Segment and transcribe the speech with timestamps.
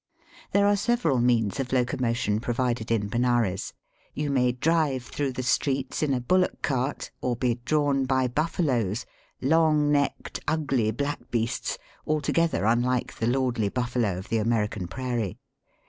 [0.51, 3.71] There are several means of locomotion pro vided in Benares.
[4.15, 9.05] You may drive through the streets in a bullock cart or be drawn by buJBFaloes—
[9.41, 11.77] long necked, ugly, black beasts,
[12.07, 15.37] altogether unlike the lordly buffalo of the American prairie.